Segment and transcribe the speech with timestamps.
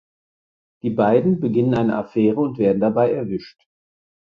[0.81, 3.67] Die beiden beginnen eine Affäre und werden dabei erwischt.